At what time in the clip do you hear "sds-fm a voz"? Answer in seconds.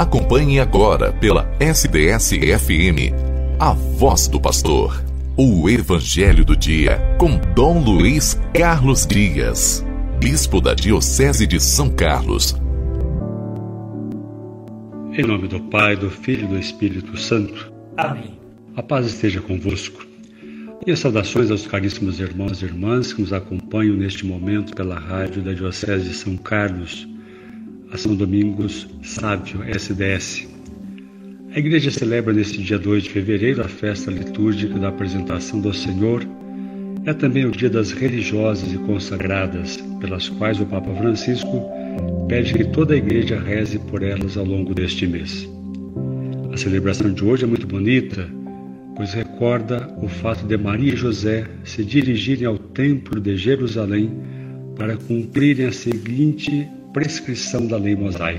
1.60-4.28